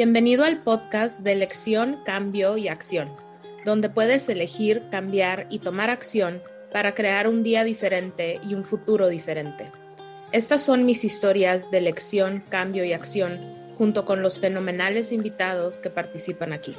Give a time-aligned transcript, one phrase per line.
[0.00, 3.10] Bienvenido al podcast de elección, cambio y acción,
[3.64, 6.40] donde puedes elegir, cambiar y tomar acción
[6.70, 9.72] para crear un día diferente y un futuro diferente.
[10.30, 13.40] Estas son mis historias de elección, cambio y acción,
[13.76, 16.76] junto con los fenomenales invitados que participan aquí.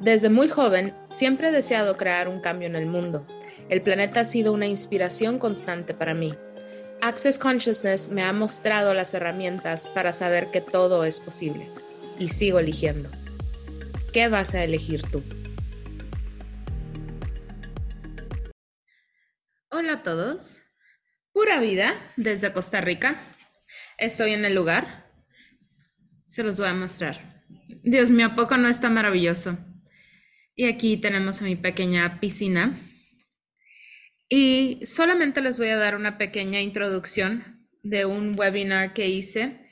[0.00, 3.26] Desde muy joven, siempre he deseado crear un cambio en el mundo.
[3.70, 6.34] El planeta ha sido una inspiración constante para mí.
[7.00, 11.66] Access Consciousness me ha mostrado las herramientas para saber que todo es posible
[12.18, 13.08] y sigo eligiendo.
[14.12, 15.22] ¿Qué vas a elegir tú?
[19.70, 20.62] Hola a todos.
[21.32, 23.20] Pura vida desde Costa Rica.
[23.98, 25.12] Estoy en el lugar.
[26.26, 27.44] Se los voy a mostrar.
[27.82, 29.58] Dios mío, ¿a poco no está maravilloso?
[30.54, 32.80] Y aquí tenemos a mi pequeña piscina.
[34.28, 39.65] Y solamente les voy a dar una pequeña introducción de un webinar que hice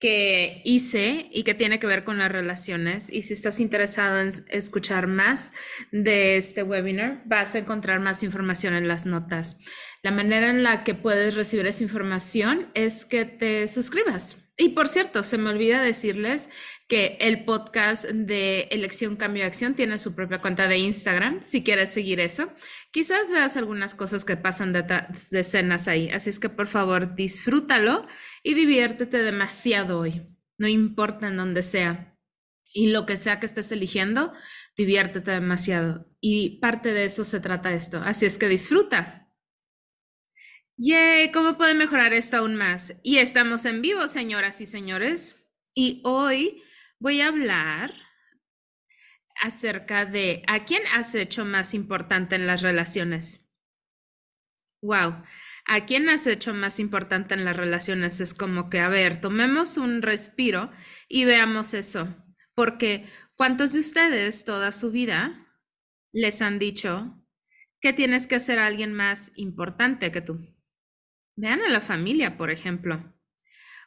[0.00, 3.12] que hice y que tiene que ver con las relaciones.
[3.12, 5.52] Y si estás interesado en escuchar más
[5.92, 9.58] de este webinar, vas a encontrar más información en las notas.
[10.02, 14.49] La manera en la que puedes recibir esa información es que te suscribas.
[14.60, 16.50] Y por cierto, se me olvida decirles
[16.86, 21.88] que el podcast de Elección Cambio Acción tiene su propia cuenta de Instagram, si quieres
[21.88, 22.52] seguir eso.
[22.90, 24.84] Quizás veas algunas cosas que pasan de
[25.32, 28.06] escenas ahí, así es que por favor disfrútalo
[28.42, 32.18] y diviértete demasiado hoy, no importa en dónde sea.
[32.74, 34.30] Y lo que sea que estés eligiendo,
[34.76, 36.06] diviértete demasiado.
[36.20, 39.29] Y parte de eso se trata esto, así es que disfruta.
[40.82, 42.94] Yay, ¿cómo puede mejorar esto aún más?
[43.02, 45.36] Y estamos en vivo, señoras y señores.
[45.74, 46.62] Y hoy
[46.98, 47.92] voy a hablar
[49.42, 53.46] acerca de a quién has hecho más importante en las relaciones.
[54.80, 55.22] Wow,
[55.66, 59.76] a quién has hecho más importante en las relaciones es como que, a ver, tomemos
[59.76, 60.70] un respiro
[61.10, 62.08] y veamos eso.
[62.54, 65.46] Porque ¿cuántos de ustedes toda su vida
[66.10, 67.22] les han dicho
[67.82, 70.59] que tienes que ser alguien más importante que tú?
[71.36, 73.14] Vean a la familia, por ejemplo.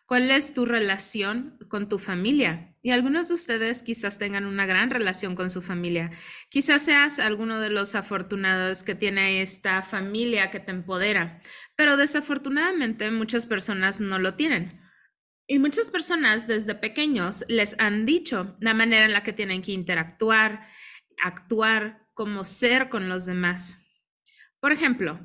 [0.05, 2.75] ¿Cuál es tu relación con tu familia?
[2.81, 6.11] Y algunos de ustedes quizás tengan una gran relación con su familia.
[6.49, 11.41] Quizás seas alguno de los afortunados que tiene esta familia que te empodera,
[11.75, 14.81] pero desafortunadamente muchas personas no lo tienen.
[15.47, 19.71] Y muchas personas desde pequeños les han dicho la manera en la que tienen que
[19.71, 20.67] interactuar,
[21.23, 23.77] actuar, como ser con los demás.
[24.59, 25.19] Por ejemplo,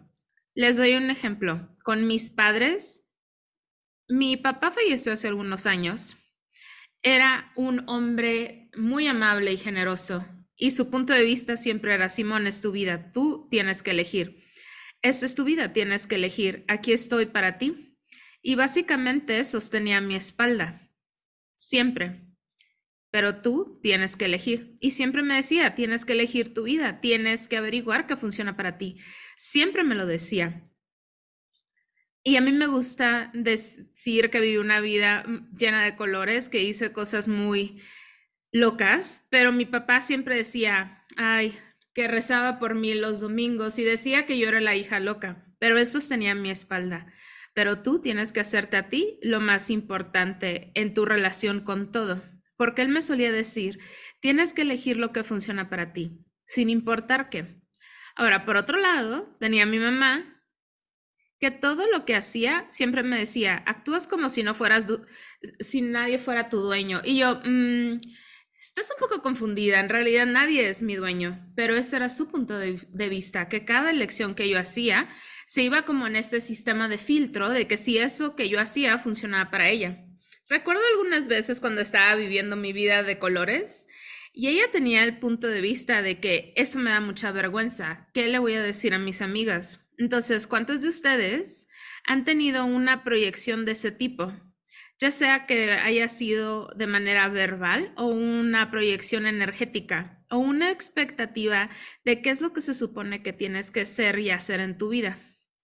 [0.55, 1.69] les doy un ejemplo.
[1.89, 3.09] Con mis padres,
[4.11, 6.19] mi papá falleció hace algunos años.
[7.01, 10.23] Era un hombre muy amable y generoso
[10.55, 14.45] y su punto de vista siempre era, Simón, es tu vida, tú tienes que elegir.
[15.01, 16.67] Esta es tu vida, tienes que elegir.
[16.69, 17.99] Aquí estoy para ti.
[18.43, 20.93] Y básicamente sostenía mi espalda,
[21.55, 22.21] siempre.
[23.11, 24.77] Pero tú tienes que elegir.
[24.79, 28.77] Y siempre me decía, tienes que elegir tu vida, tienes que averiguar qué funciona para
[28.77, 28.99] ti.
[29.39, 30.69] Siempre me lo decía.
[32.25, 36.63] Y a mí me gusta decir que viví una vida mm, llena de colores, que
[36.63, 37.81] hice cosas muy
[38.53, 41.59] locas, pero mi papá siempre decía, ay,
[41.95, 45.79] que rezaba por mí los domingos y decía que yo era la hija loca, pero
[45.79, 47.13] él sostenía mi espalda.
[47.55, 52.23] Pero tú tienes que hacerte a ti lo más importante en tu relación con todo,
[52.57, 53.81] porque él me solía decir,
[54.21, 57.61] tienes que elegir lo que funciona para ti, sin importar qué.
[58.15, 60.38] Ahora, por otro lado, tenía mi mamá
[61.41, 64.87] que todo lo que hacía siempre me decía, actúas como si no fueras,
[65.61, 67.01] si nadie fuera tu dueño.
[67.05, 68.01] Y yo, mm,
[68.59, 72.59] estás un poco confundida, en realidad nadie es mi dueño, pero ese era su punto
[72.59, 75.09] de, de, vista, que cada elección que yo hacía
[75.47, 78.99] se iba como en este sistema de filtro de que si eso que yo hacía
[78.99, 80.05] funcionaba para ella.
[80.49, 83.87] Recuerdo algunas veces cuando estaba viviendo mi vida de colores
[84.33, 88.29] y ella tenía el punto de vista de que eso me da mucha vergüenza, ¿qué
[88.29, 89.88] le voy a decir a mis amigas?
[89.99, 91.67] Entonces, ¿cuántos de ustedes
[92.05, 94.33] han tenido una proyección de ese tipo?
[95.01, 101.69] Ya sea que haya sido de manera verbal o una proyección energética o una expectativa
[102.05, 104.89] de qué es lo que se supone que tienes que ser y hacer en tu
[104.89, 105.19] vida,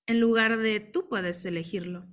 [0.07, 2.07] en lugar de tú puedes elegirlo.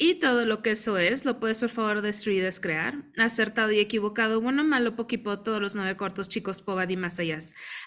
[0.00, 4.40] Y todo lo que eso es, lo puedes por favor destruir, descrear, acertado y equivocado,
[4.40, 7.38] bueno, malo, poquipo, todos los nueve cortos, chicos, pobad y más allá.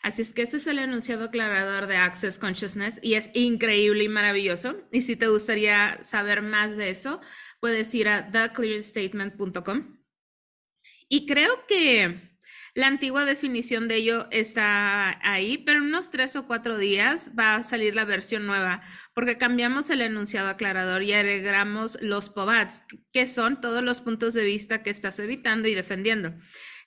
[0.04, 4.10] Así es que ese es el enunciado aclarador de Access Consciousness y es increíble y
[4.10, 4.76] maravilloso.
[4.92, 7.22] Y si te gustaría saber más de eso,
[7.62, 9.98] puedes ir a theclearstatement.com.
[11.08, 12.31] Y creo que
[12.74, 17.56] La antigua definición de ello está ahí, pero en unos tres o cuatro días va
[17.56, 18.82] a salir la versión nueva,
[19.14, 24.46] porque cambiamos el enunciado aclarador y agregamos los POVATs, que son todos los puntos de
[24.46, 26.34] vista que estás evitando y defendiendo.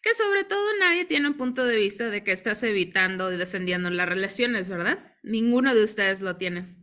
[0.01, 3.91] Que sobre todo nadie tiene un punto de vista de que estás evitando y defendiendo
[3.91, 5.15] las relaciones, ¿verdad?
[5.23, 6.77] Ninguno de ustedes lo tiene.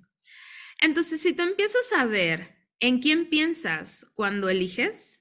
[0.80, 5.21] Entonces, si tú empiezas a ver en quién piensas cuando eliges,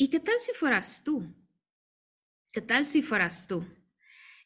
[0.00, 1.26] ¿Y qué tal si fueras tú?
[2.52, 3.66] ¿Qué tal si fueras tú?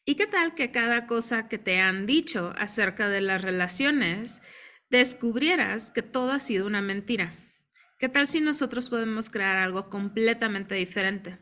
[0.03, 4.41] ¿Y qué tal que cada cosa que te han dicho acerca de las relaciones
[4.89, 7.33] descubrieras que todo ha sido una mentira?
[7.99, 11.39] ¿Qué tal si nosotros podemos crear algo completamente diferente?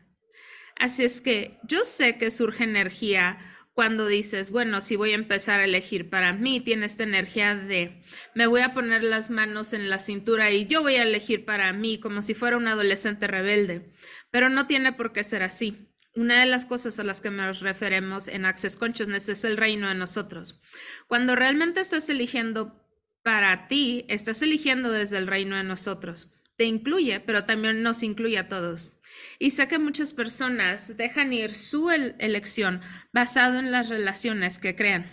[0.76, 3.38] Así es que yo sé que surge energía
[3.74, 8.00] cuando dices, bueno, si voy a empezar a elegir para mí, tiene esta energía de,
[8.34, 11.72] me voy a poner las manos en la cintura y yo voy a elegir para
[11.72, 13.84] mí como si fuera un adolescente rebelde,
[14.30, 15.90] pero no tiene por qué ser así.
[16.14, 19.88] Una de las cosas a las que nos referemos en Access Consciousness es el reino
[19.88, 20.62] de nosotros.
[21.08, 22.80] Cuando realmente estás eligiendo
[23.24, 26.30] para ti, estás eligiendo desde el reino de nosotros.
[26.56, 29.00] Te incluye, pero también nos incluye a todos.
[29.38, 32.80] Y sé que muchas personas dejan ir su elección
[33.12, 35.06] basado en las relaciones que crean.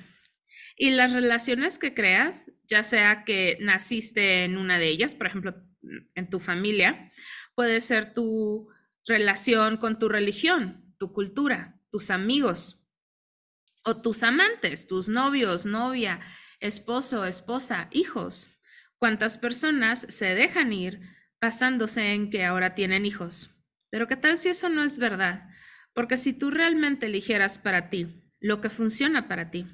[0.78, 5.56] Y las relaciones que creas, ya sea que naciste en una de ellas, por ejemplo,
[6.16, 7.12] en tu familia,
[7.56, 8.70] puede ser tu
[9.06, 12.88] relación con tu religión, tu cultura, tus amigos
[13.84, 16.20] o tus amantes, tus novios, novia,
[16.60, 18.50] esposo, esposa, hijos.
[18.98, 21.02] ¿Cuántas personas se dejan ir
[21.42, 23.50] basándose en que ahora tienen hijos?
[23.92, 25.48] Pero ¿qué tal si eso no es verdad?
[25.94, 29.68] Porque si tú realmente eligieras para ti lo que funciona para ti,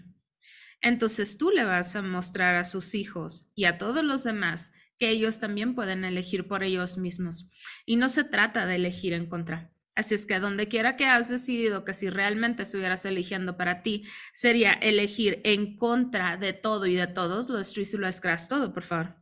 [0.82, 5.10] entonces tú le vas a mostrar a sus hijos y a todos los demás que
[5.10, 7.50] ellos también pueden elegir por ellos mismos.
[7.86, 9.72] Y no se trata de elegir en contra.
[9.96, 14.04] Así es que donde quiera que has decidido que si realmente estuvieras eligiendo para ti,
[14.34, 18.74] sería elegir en contra de todo y de todos, lo destruís y lo escras todo,
[18.74, 19.16] por favor.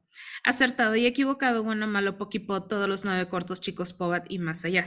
[0.44, 4.86] Acertado y equivocado, bueno, malo, poquipo, todos los nueve cortos, chicos, pobat y más allá.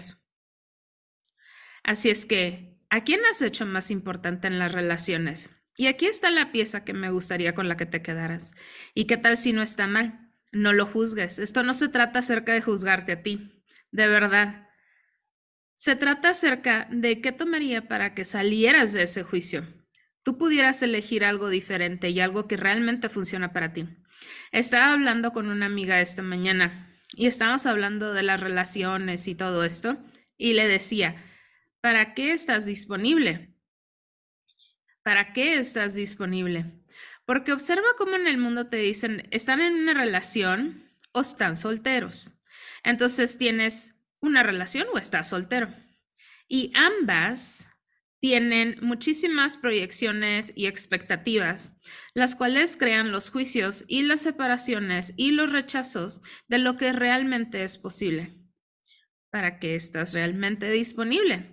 [1.83, 5.53] Así es que, ¿a quién has hecho más importante en las relaciones?
[5.77, 8.55] Y aquí está la pieza que me gustaría con la que te quedaras.
[8.95, 10.33] ¿Y qué tal si no está mal?
[10.51, 11.39] No lo juzgues.
[11.39, 14.69] Esto no se trata acerca de juzgarte a ti, de verdad.
[15.77, 19.78] Se trata acerca de qué tomaría para que salieras de ese juicio.
[20.29, 23.89] Tú pudieras elegir algo diferente y algo que realmente funciona para ti.
[24.53, 29.65] Estaba hablando con una amiga esta mañana y estábamos hablando de las relaciones y todo
[29.65, 29.97] esto
[30.37, 31.17] y le decía,
[31.81, 33.55] ¿para qué estás disponible?
[35.03, 36.75] ¿Para qué estás disponible?
[37.25, 40.83] Porque observa cómo en el mundo te dicen, están en una relación
[41.13, 42.39] o están solteros.
[42.85, 45.73] Entonces tienes una relación o estás soltero.
[46.49, 47.68] Y ambas
[48.20, 51.73] tienen muchísimas proyecciones y expectativas,
[52.15, 57.62] las cuales crean los juicios y las separaciones y los rechazos de lo que realmente
[57.62, 58.35] es posible.
[59.31, 61.50] ¿Para qué estás realmente disponible?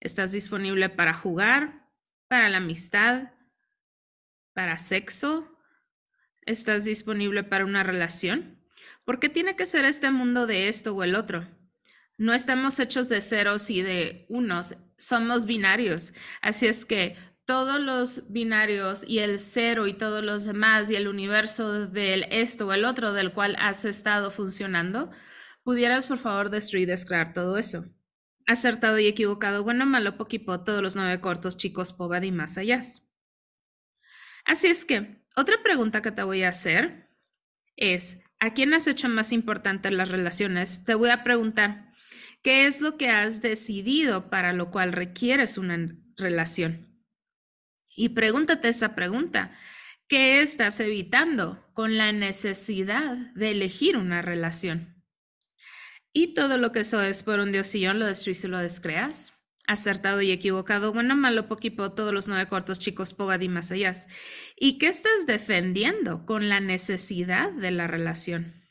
[0.00, 1.88] ¿Estás disponible para jugar,
[2.28, 3.32] para la amistad,
[4.52, 5.56] para sexo?
[6.42, 8.60] ¿Estás disponible para una relación?
[9.04, 11.48] ¿Por qué tiene que ser este mundo de esto o el otro?
[12.18, 16.12] No estamos hechos de ceros y de unos, somos binarios.
[16.40, 21.08] Así es que todos los binarios y el cero y todos los demás y el
[21.08, 25.10] universo del esto o el otro del cual has estado funcionando,
[25.64, 27.84] pudieras por favor destruir, descrear todo eso.
[28.46, 32.80] Acertado y equivocado, bueno, malo, poquipo, todos los nueve cortos, chicos, pobad y más allá.
[34.44, 37.08] Así es que, otra pregunta que te voy a hacer
[37.76, 40.84] es, ¿a quién has hecho más importante las relaciones?
[40.84, 41.91] Te voy a preguntar,
[42.42, 46.92] ¿Qué es lo que has decidido para lo cual requieres una relación?
[47.94, 49.52] Y pregúntate esa pregunta.
[50.08, 55.04] ¿Qué estás evitando con la necesidad de elegir una relación?
[56.12, 59.34] Y todo lo que eso es por un diosillón lo destruís y lo descreas.
[59.68, 63.92] Acertado y equivocado, bueno, malo, poquito, todos los nueve cortos, chicos, pobad más allá.
[64.56, 68.61] ¿Y qué estás defendiendo con la necesidad de la relación?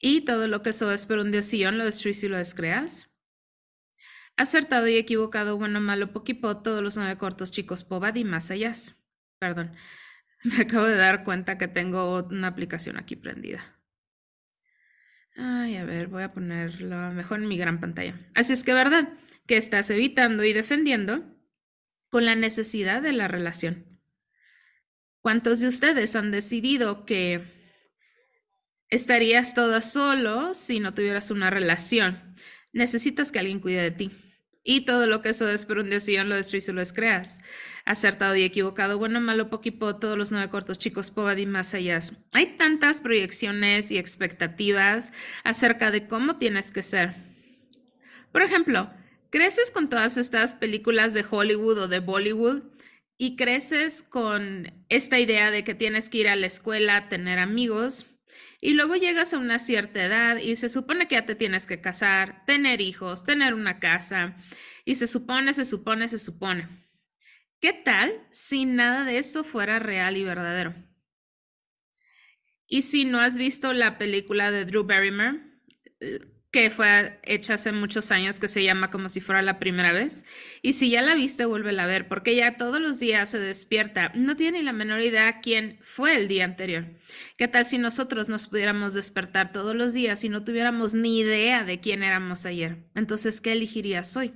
[0.00, 3.10] Y todo lo que eso es por un diosillón lo destruís y lo descreas.
[4.36, 8.72] Acertado y equivocado, bueno, malo, poquipo, todos los nueve cortos, chicos, pobad y más allá.
[9.38, 9.74] Perdón,
[10.42, 13.78] me acabo de dar cuenta que tengo una aplicación aquí prendida.
[15.36, 18.18] Ay, a ver, voy a ponerlo mejor en mi gran pantalla.
[18.34, 19.12] Así es que, ¿verdad?
[19.46, 21.36] Que estás evitando y defendiendo
[22.08, 24.00] con la necesidad de la relación.
[25.20, 27.59] ¿Cuántos de ustedes han decidido que
[28.90, 32.34] estarías todo solo si no tuvieras una relación.
[32.72, 34.10] Necesitas que alguien cuide de ti.
[34.62, 37.40] Y todo lo que eso es por un lo destruís y lo creas.
[37.86, 41.98] Acertado y equivocado, bueno, malo, poquipo, todos los nueve cortos, chicos, y más allá.
[42.34, 45.12] Hay tantas proyecciones y expectativas
[45.44, 47.14] acerca de cómo tienes que ser.
[48.32, 48.90] Por ejemplo,
[49.30, 52.62] creces con todas estas películas de Hollywood o de Bollywood
[53.16, 58.06] y creces con esta idea de que tienes que ir a la escuela, tener amigos,
[58.60, 61.80] y luego llegas a una cierta edad y se supone que ya te tienes que
[61.80, 64.36] casar, tener hijos, tener una casa.
[64.84, 66.68] Y se supone, se supone, se supone.
[67.60, 70.74] ¿Qué tal si nada de eso fuera real y verdadero?
[72.66, 75.40] Y si no has visto la película de Drew Barrymore,
[76.00, 79.92] eh, que fue hecha hace muchos años, que se llama como si fuera la primera
[79.92, 80.24] vez.
[80.62, 84.10] Y si ya la viste, vuélvela a ver, porque ella todos los días se despierta.
[84.16, 86.86] No tiene ni la menor idea quién fue el día anterior.
[87.38, 91.62] ¿Qué tal si nosotros nos pudiéramos despertar todos los días y no tuviéramos ni idea
[91.62, 92.78] de quién éramos ayer?
[92.96, 94.34] Entonces, ¿qué elegirías hoy?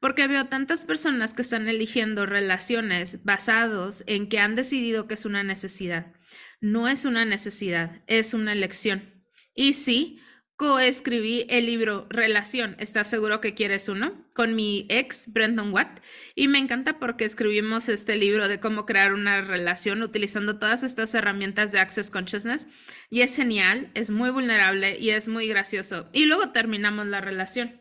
[0.00, 5.26] Porque veo tantas personas que están eligiendo relaciones basados en que han decidido que es
[5.26, 6.12] una necesidad.
[6.60, 9.24] No es una necesidad, es una elección.
[9.54, 10.18] Y sí,
[10.56, 14.24] coescribí el libro Relación, ¿estás seguro que quieres uno?
[14.34, 16.00] Con mi ex, Brendan Watt.
[16.34, 21.14] Y me encanta porque escribimos este libro de cómo crear una relación utilizando todas estas
[21.14, 22.66] herramientas de Access Consciousness.
[23.10, 26.08] Y es genial, es muy vulnerable y es muy gracioso.
[26.12, 27.80] Y luego terminamos la relación.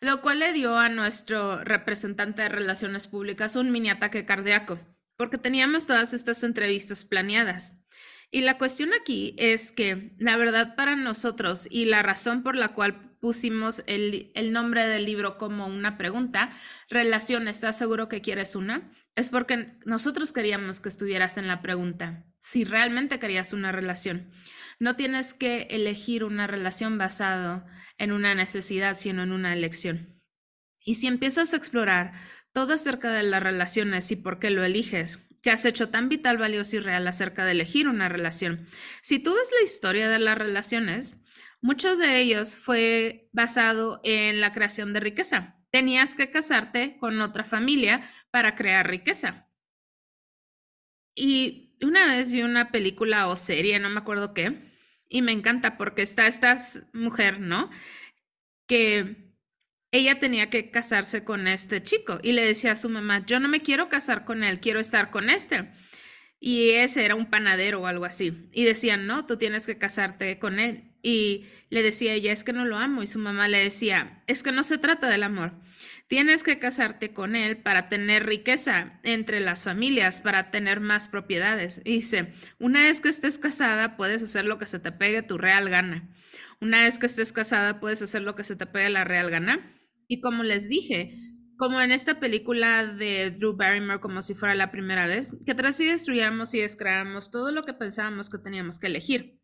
[0.00, 4.80] Lo cual le dio a nuestro representante de relaciones públicas un mini ataque cardíaco,
[5.16, 7.81] porque teníamos todas estas entrevistas planeadas.
[8.34, 12.70] Y la cuestión aquí es que la verdad para nosotros y la razón por la
[12.70, 16.48] cual pusimos el, nombre del libro como una pregunta,
[16.88, 18.90] relación, ¿estás seguro que quieres una?
[19.16, 24.30] Es porque nosotros queríamos que estuvieras en la pregunta, si realmente querías una relación.
[24.80, 27.66] No tienes que elegir una relación basado
[27.98, 30.22] en una necesidad, sino en una elección.
[30.80, 32.12] Y si empiezas a explorar
[32.54, 36.38] todo acerca de las relaciones y por qué lo eliges, que has hecho tan vital,
[36.38, 38.66] valioso y real acerca de elegir una relación.
[39.02, 41.16] Si tú ves la historia de las relaciones,
[41.60, 45.56] muchos de ellos fue basado en la creación de riqueza.
[45.70, 49.48] Tenías que casarte con otra familia para crear riqueza.
[51.14, 54.70] Y una vez vi una película o serie, no me acuerdo qué,
[55.08, 56.56] y me encanta porque está esta
[56.92, 57.68] mujer, ¿no?
[58.66, 59.31] Que
[59.92, 63.48] ella tenía que casarse con este chico y le decía a su mamá, yo no
[63.48, 65.68] me quiero casar con él, quiero estar con este.
[66.40, 68.48] Y ese era un panadero o algo así.
[68.52, 70.90] Y decían, no, tú tienes que casarte con él.
[71.02, 73.02] Y le decía ella, es que no lo amo.
[73.02, 75.52] Y su mamá le decía, es que no se trata del amor.
[76.08, 81.80] Tienes que casarte con él para tener riqueza entre las familias, para tener más propiedades.
[81.84, 85.38] Y dice, una vez que estés casada, puedes hacer lo que se te pegue tu
[85.38, 86.08] real gana.
[86.60, 89.60] Una vez que estés casada, puedes hacer lo que se te pegue la real gana
[90.08, 91.10] y como les dije,
[91.56, 95.78] como en esta película de Drew Barrymore, como si fuera la primera vez, que tras
[95.80, 99.40] y destruyamos y descreamos todo lo que pensábamos que teníamos que elegir.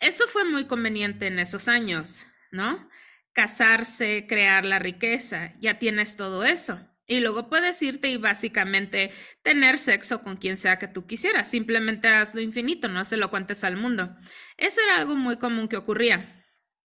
[0.00, 2.88] Eso fue muy conveniente en esos años, ¿no?
[3.32, 6.80] Casarse, crear la riqueza, ya tienes todo eso.
[7.06, 9.10] Y luego puedes irte y básicamente
[9.42, 11.48] tener sexo con quien sea que tú quisieras.
[11.48, 14.16] Simplemente hazlo infinito, no se lo cuentes al mundo.
[14.56, 16.44] Eso era algo muy común que ocurría.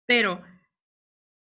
[0.06, 0.42] Pero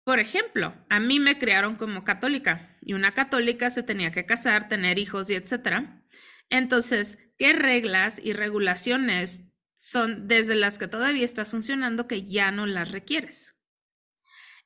[0.05, 4.69] por ejemplo, a mí me criaron como católica y una católica se tenía que casar,
[4.69, 6.05] tener hijos y etcétera.
[6.51, 12.67] Entonces, ¿qué reglas y regulaciones son desde las que todavía estás funcionando que ya no
[12.67, 13.55] las requieres?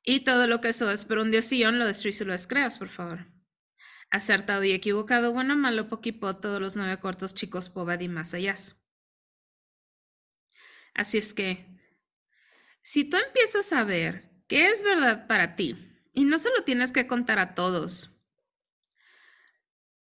[0.03, 2.89] Y todo lo que eso es por un diosillón lo destruís y lo descreas, por
[2.89, 3.27] favor.
[4.11, 8.55] Acertado y equivocado, bueno, malo, poquipo, todos los nueve cortos chicos, pobad y más allá.
[10.93, 11.65] Así es que,
[12.81, 15.77] si tú empiezas a ver ¿Qué es verdad para ti?
[16.11, 18.19] Y no se lo tienes que contar a todos.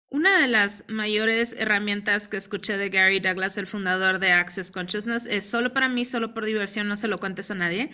[0.08, 5.26] Una de las mayores herramientas que escuché de Gary Douglas, el fundador de Access Consciousness,
[5.26, 7.90] es solo para mí, solo por diversión, no se lo cuentes a nadie.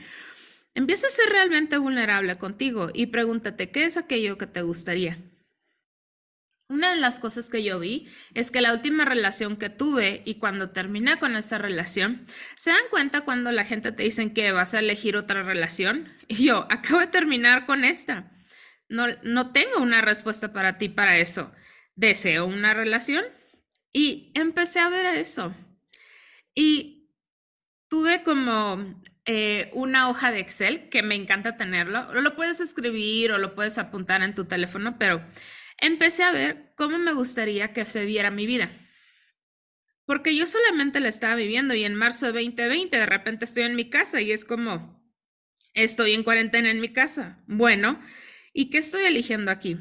[0.75, 5.30] Empieza a ser realmente vulnerable contigo y pregúntate qué es aquello que te gustaría.
[6.71, 10.35] Una de las cosas que yo vi es que la última relación que tuve y
[10.35, 12.25] cuando terminé con esa relación,
[12.55, 16.07] ¿se dan cuenta cuando la gente te dice que vas a elegir otra relación?
[16.29, 18.31] Y yo, acabo de terminar con esta.
[18.87, 21.51] No, no tengo una respuesta para ti para eso.
[21.95, 23.25] ¿Deseo una relación?
[23.91, 25.53] Y empecé a ver eso.
[26.55, 27.09] Y
[27.89, 32.13] tuve como eh, una hoja de Excel, que me encanta tenerlo.
[32.13, 35.21] Lo puedes escribir o lo puedes apuntar en tu teléfono, pero
[35.81, 38.71] empecé a ver cómo me gustaría que se viera mi vida.
[40.05, 43.75] Porque yo solamente la estaba viviendo y en marzo de 2020 de repente estoy en
[43.75, 45.03] mi casa y es como,
[45.73, 47.43] estoy en cuarentena en mi casa.
[47.47, 47.99] Bueno,
[48.53, 49.77] ¿Y qué estoy eligiendo aquí?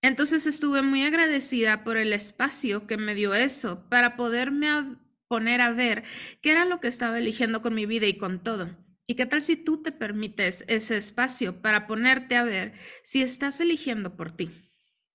[0.00, 4.96] Entonces estuve muy agradecida por el espacio que me dio eso para poderme
[5.28, 6.04] poner a ver
[6.40, 8.76] qué era lo que estaba eligiendo con mi vida y con todo.
[9.06, 13.60] ¿Y qué tal si tú te permites ese espacio para ponerte a ver si estás
[13.60, 14.71] eligiendo por ti?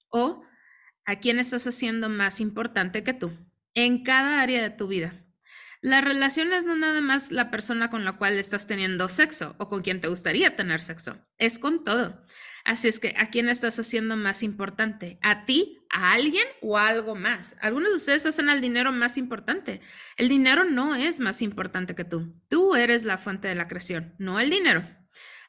[0.09, 0.43] O
[1.05, 3.31] a quién estás haciendo más importante que tú
[3.73, 5.23] en cada área de tu vida.
[5.81, 9.69] La relación es no nada más la persona con la cual estás teniendo sexo o
[9.69, 12.23] con quien te gustaría tener sexo, es con todo.
[12.65, 15.19] Así es que, ¿a quién estás haciendo más importante?
[15.21, 17.55] ¿A ti, a alguien o a algo más?
[17.61, 19.79] Algunos de ustedes hacen al dinero más importante.
[20.17, 22.33] El dinero no es más importante que tú.
[22.49, 24.83] Tú eres la fuente de la creación, no el dinero.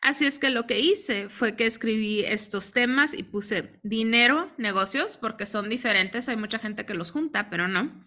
[0.01, 5.17] Así es que lo que hice fue que escribí estos temas y puse dinero, negocios,
[5.17, 6.29] porque son diferentes.
[6.29, 8.05] Hay mucha gente que los junta, pero no.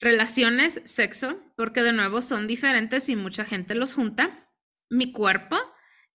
[0.00, 4.48] Relaciones, sexo, porque de nuevo son diferentes y mucha gente los junta.
[4.88, 5.58] Mi cuerpo,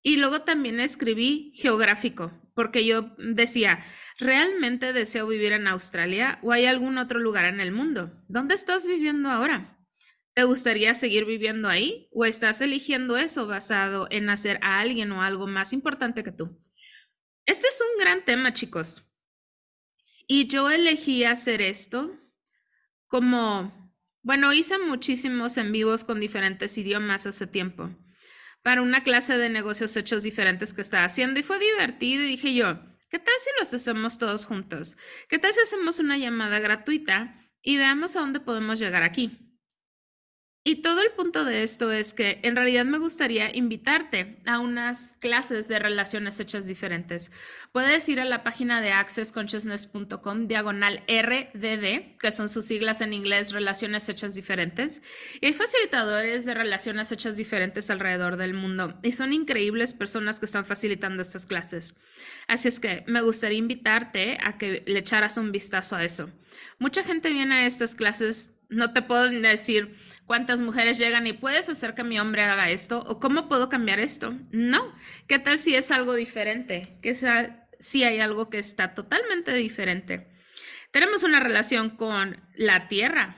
[0.01, 3.79] y luego también escribí geográfico, porque yo decía,
[4.19, 8.11] ¿realmente deseo vivir en Australia o hay algún otro lugar en el mundo?
[8.27, 9.77] ¿Dónde estás viviendo ahora?
[10.33, 15.21] ¿Te gustaría seguir viviendo ahí o estás eligiendo eso basado en hacer a alguien o
[15.21, 16.59] algo más importante que tú?
[17.45, 19.03] Este es un gran tema, chicos.
[20.27, 22.19] Y yo elegí hacer esto
[23.07, 27.91] como, bueno, hice muchísimos en vivos con diferentes idiomas hace tiempo
[28.63, 32.53] para una clase de negocios hechos diferentes que estaba haciendo y fue divertido y dije
[32.53, 34.97] yo, ¿qué tal si los hacemos todos juntos?
[35.27, 39.42] ¿Qué tal si hacemos una llamada gratuita y veamos a dónde podemos llegar aquí?
[40.65, 45.17] Y todo el punto de esto es que en realidad me gustaría invitarte a unas
[45.19, 47.31] clases de relaciones hechas diferentes.
[47.73, 53.51] Puedes ir a la página de accessconsciousness.com diagonal RDD, que son sus siglas en inglés,
[53.51, 55.01] relaciones hechas diferentes.
[55.41, 60.45] Y hay facilitadores de relaciones hechas diferentes alrededor del mundo y son increíbles personas que
[60.45, 61.93] están facilitando estas clases.
[62.47, 66.29] Así es que me gustaría invitarte a que le echaras un vistazo a eso.
[66.79, 71.69] Mucha gente viene a estas clases no te puedo decir cuántas mujeres llegan y puedes
[71.69, 74.35] hacer que mi hombre haga esto o cómo puedo cambiar esto.
[74.51, 74.93] No.
[75.27, 76.97] ¿Qué tal si es algo diferente?
[77.01, 80.31] ¿Qué tal si hay algo que está totalmente diferente?
[80.91, 83.37] Tenemos una relación con la tierra,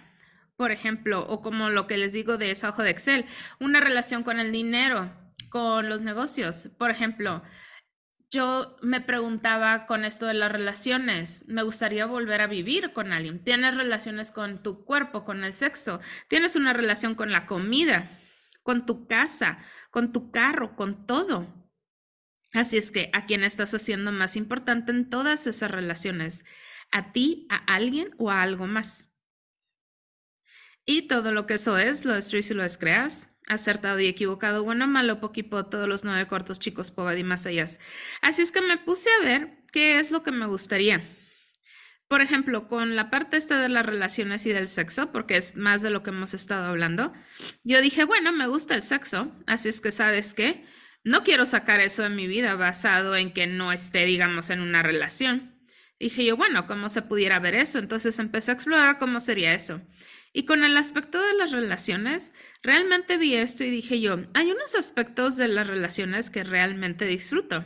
[0.58, 3.26] por ejemplo, o como lo que les digo de esa hoja de Excel,
[3.60, 5.12] una relación con el dinero,
[5.50, 6.70] con los negocios.
[6.78, 7.44] Por ejemplo,
[8.36, 13.44] yo me preguntaba con esto de las relaciones, me gustaría volver a vivir con alguien.
[13.44, 18.20] Tienes relaciones con tu cuerpo, con el sexo, tienes una relación con la comida,
[18.62, 19.58] con tu casa,
[19.90, 21.48] con tu carro, con todo.
[22.54, 26.46] Así es que a quién estás haciendo más importante en todas esas relaciones,
[26.92, 29.12] a ti, a alguien o a algo más.
[30.86, 34.88] Y todo lo que eso es, lo destruyes y lo descreas acertado y equivocado, bueno,
[34.88, 37.66] malo, poquipo, todos los nueve cortos chicos, pobad y más allá.
[38.22, 41.02] Así es que me puse a ver qué es lo que me gustaría.
[42.08, 45.82] Por ejemplo, con la parte esta de las relaciones y del sexo, porque es más
[45.82, 47.14] de lo que hemos estado hablando,
[47.64, 50.66] yo dije, bueno, me gusta el sexo, así es que sabes qué,
[51.04, 54.84] no quiero sacar eso de mi vida basado en que no esté, digamos, en una
[54.84, 55.56] relación.
[56.00, 57.80] Dije yo, bueno, ¿cómo se pudiera ver eso?
[57.80, 59.82] Entonces empecé a explorar cómo sería eso.
[60.38, 64.76] Y con el aspecto de las relaciones, realmente vi esto y dije yo, hay unos
[64.76, 67.64] aspectos de las relaciones que realmente disfruto.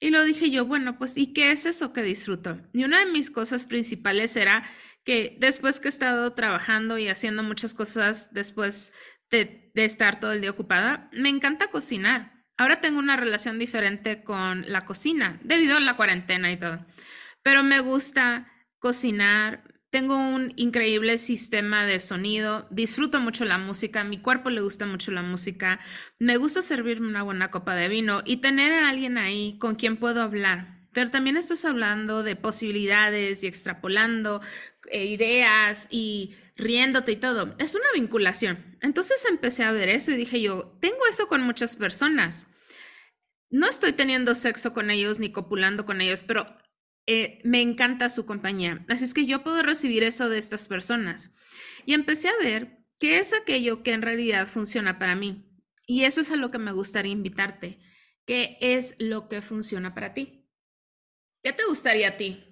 [0.00, 2.60] Y lo dije yo, bueno, pues, ¿y qué es eso que disfruto?
[2.72, 4.64] Y una de mis cosas principales era
[5.04, 8.92] que después que he estado trabajando y haciendo muchas cosas después
[9.30, 12.44] de, de estar todo el día ocupada, me encanta cocinar.
[12.56, 16.84] Ahora tengo una relación diferente con la cocina, debido a la cuarentena y todo.
[17.44, 24.18] Pero me gusta cocinar, tengo un increíble sistema de sonido, disfruto mucho la música, mi
[24.18, 25.78] cuerpo le gusta mucho la música,
[26.18, 29.96] me gusta servirme una buena copa de vino y tener a alguien ahí con quien
[29.96, 30.88] puedo hablar.
[30.92, 34.40] Pero también estás hablando de posibilidades y extrapolando
[34.90, 37.54] eh, ideas y riéndote y todo.
[37.60, 38.76] Es una vinculación.
[38.80, 42.46] Entonces empecé a ver eso y dije yo, tengo eso con muchas personas.
[43.48, 46.48] No estoy teniendo sexo con ellos ni copulando con ellos, pero
[47.06, 48.84] eh, me encanta su compañía.
[48.88, 51.30] Así es que yo puedo recibir eso de estas personas.
[51.84, 55.50] Y empecé a ver qué es aquello que en realidad funciona para mí.
[55.86, 57.78] Y eso es a lo que me gustaría invitarte.
[58.26, 60.48] ¿Qué es lo que funciona para ti?
[61.42, 62.42] ¿Qué te gustaría a ti?